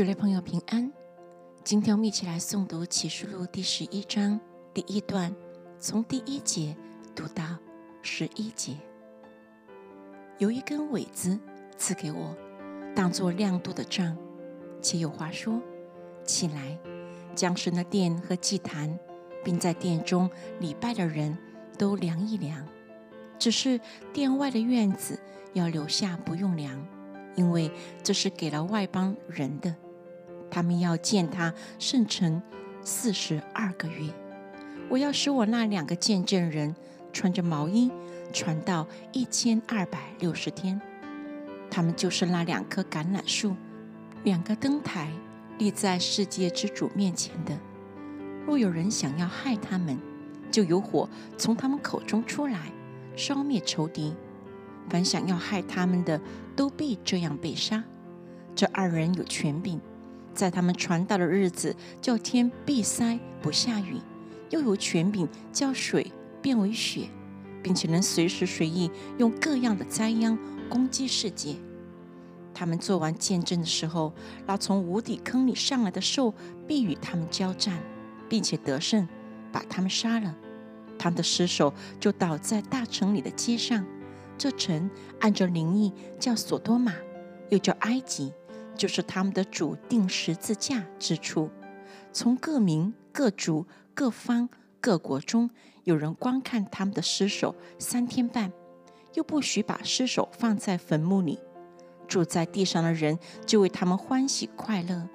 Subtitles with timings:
[0.00, 0.90] 主内朋友平安，
[1.62, 4.40] 今天我们一起来诵读启示录第十一章
[4.72, 5.36] 第一段，
[5.78, 6.74] 从第一节
[7.14, 7.44] 读到
[8.00, 8.78] 十一节。
[10.38, 11.38] 有一根苇子
[11.76, 12.34] 赐给我，
[12.96, 14.16] 当作亮度的杖，
[14.80, 15.60] 且有话说：
[16.24, 16.78] 起来，
[17.34, 18.98] 将神的殿和祭坛，
[19.44, 20.30] 并在殿中
[20.60, 21.36] 礼拜的人
[21.76, 22.66] 都量一量。
[23.38, 23.78] 只是
[24.14, 25.20] 殿外的院子
[25.52, 26.82] 要留下，不用量。
[27.36, 27.70] 因为
[28.02, 29.76] 这是给了外邦人的，
[30.50, 32.42] 他们要见他圣城
[32.82, 34.12] 四十二个月。
[34.88, 36.74] 我要使我那两个见证人
[37.12, 37.90] 穿着毛衣
[38.32, 40.80] 传到一千二百六十天。
[41.70, 43.54] 他们就是那两棵橄榄树，
[44.24, 45.12] 两个灯台
[45.58, 47.56] 立在世界之主面前的。
[48.44, 49.96] 若有人想要害他们，
[50.50, 51.08] 就有火
[51.38, 52.72] 从他们口中出来，
[53.14, 54.16] 烧灭仇敌。
[54.88, 56.20] 凡想要害他们的，
[56.56, 57.84] 都必这样被杀。
[58.56, 59.80] 这二人有权柄，
[60.34, 63.98] 在他们传道的日子，叫天闭塞不下雨；
[64.50, 67.08] 又有权柄叫水变为血，
[67.62, 71.56] 并且能随时随地用各样的灾殃攻击世界。
[72.52, 74.12] 他们做完见证的时候，
[74.46, 76.34] 那从无底坑里上来的兽
[76.66, 77.78] 必与他们交战，
[78.28, 79.08] 并且得胜，
[79.52, 80.36] 把他们杀了。
[80.98, 83.86] 他们的尸首就倒在大城里的街上。
[84.36, 84.90] 这城
[85.20, 86.94] 按照灵异叫索多玛，
[87.50, 88.32] 又叫埃及，
[88.80, 91.50] 就是他们的主定十字架之处。
[92.14, 94.48] 从各民、各族、各方、
[94.80, 95.50] 各国中，
[95.84, 98.50] 有人观看他们的尸首三天半，
[99.12, 101.38] 又不许把尸首放在坟墓里。
[102.08, 105.06] 住在地上的人就为他们欢喜快乐，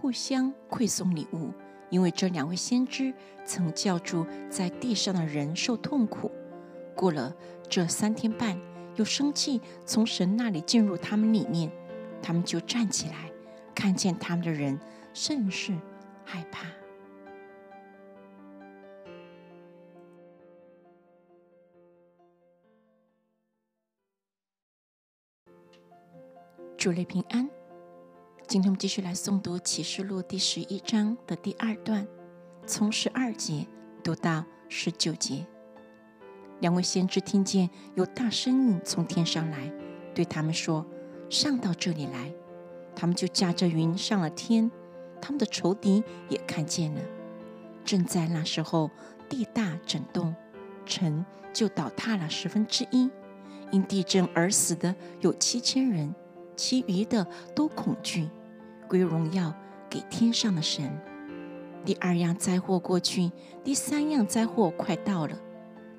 [0.00, 1.50] 互相馈送礼物，
[1.90, 3.12] 因为这两位先知
[3.44, 6.30] 曾叫住在地上的人受痛苦。
[6.94, 7.34] 过了
[7.68, 8.56] 这三天半，
[8.94, 11.68] 有生气从神那里进入他们里面，
[12.22, 13.30] 他们就站起来，
[13.74, 14.78] 看见他们的人
[15.12, 15.76] 甚是
[16.24, 16.66] 害怕。
[26.78, 27.48] 主内平安。
[28.48, 32.06] 今天我们继续来诵读启示录第十一章的第二段，
[32.66, 33.66] 从十二节
[34.02, 35.46] 读到十九节。
[36.60, 39.72] 两位先知听见有大声音从天上来，
[40.12, 40.84] 对他们说
[41.32, 42.32] ：“上到这里来。”
[42.94, 44.70] 他们就驾着云上了天。
[45.20, 47.00] 他们的仇敌也看见了。
[47.84, 48.90] 正在那时候，
[49.28, 50.34] 地大震动，
[50.84, 53.10] 城就倒塌了十分之一。
[53.70, 56.14] 因地震而死的有七千人，
[56.54, 58.28] 其余的都恐惧，
[58.86, 59.54] 归荣耀
[59.88, 60.92] 给天上的神。
[61.84, 63.32] 第二样灾祸过去，
[63.64, 65.38] 第三样灾祸快到了。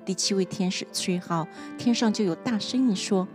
[0.04, 3.26] 第七位天使吹号，天上就有大声音说：“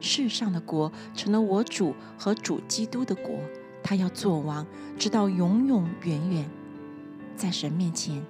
[0.00, 3.38] 世上的国成了我主和主基督的国，
[3.82, 4.66] 他要做王，
[4.98, 6.48] 直到永永远远。”
[7.36, 8.24] 在神面前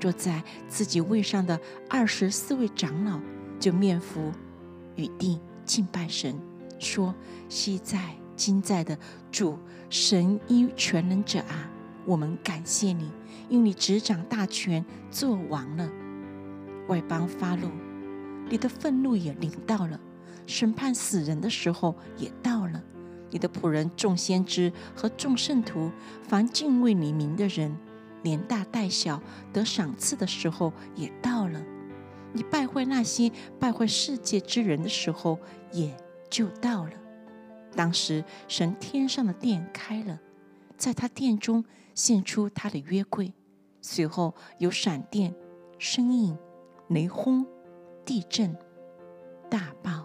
[0.00, 3.20] 坐在自己位上的二十四位长老
[3.60, 4.32] 就面伏
[4.96, 6.34] 与地敬拜神，
[6.78, 7.14] 说
[7.48, 8.98] ：“昔在今在的
[9.30, 9.58] 主
[9.90, 11.70] 神一全能者啊，
[12.06, 13.10] 我们感谢你，
[13.48, 15.90] 因你执掌大权，做王了。”
[16.88, 17.68] 外邦发怒，
[18.48, 20.00] 你的愤怒也临到了；
[20.46, 22.82] 审判死人的时候也到了。
[23.30, 25.90] 你的仆人众先知和众圣徒，
[26.22, 27.76] 凡敬畏你名的人，
[28.22, 29.22] 连大带小
[29.52, 31.62] 得赏赐的时候也到了。
[32.32, 35.38] 你败坏那些败坏世界之人的时候
[35.72, 35.96] 也
[36.30, 36.92] 就到了。
[37.76, 40.18] 当时神天上的殿开了，
[40.76, 43.34] 在他殿中现出他的约柜，
[43.80, 45.34] 随后有闪电、
[45.78, 46.36] 声音。
[46.88, 47.44] 雷轰、
[48.06, 48.56] 地震、
[49.50, 49.97] 大爆。